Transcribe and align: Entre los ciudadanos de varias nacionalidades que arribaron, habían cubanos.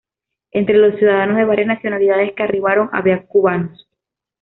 Entre 0.49 0.79
los 0.79 0.97
ciudadanos 0.97 1.37
de 1.37 1.45
varias 1.45 1.67
nacionalidades 1.67 2.33
que 2.33 2.41
arribaron, 2.41 2.89
habían 2.91 3.27
cubanos. 3.27 3.87